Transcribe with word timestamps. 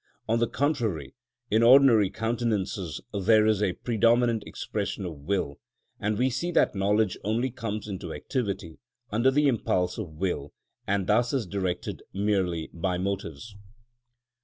On 0.27 0.39
the 0.39 0.47
contrary, 0.47 1.13
in 1.51 1.61
ordinary 1.61 2.09
countenances 2.09 3.01
there 3.13 3.45
is 3.45 3.61
a 3.61 3.73
predominant 3.73 4.41
expression 4.47 5.05
of 5.05 5.15
will; 5.19 5.59
and 5.99 6.17
we 6.17 6.27
see 6.31 6.49
that 6.53 6.73
knowledge 6.73 7.19
only 7.23 7.51
comes 7.51 7.87
into 7.87 8.11
activity 8.11 8.79
under 9.11 9.29
the 9.29 9.47
impulse 9.47 9.99
of 9.99 10.13
will, 10.15 10.53
and 10.87 11.05
thus 11.05 11.33
is 11.33 11.45
directed 11.45 12.01
merely 12.15 12.71
by 12.73 12.97
motives. 12.97 13.55